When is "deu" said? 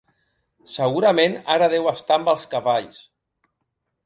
1.75-1.91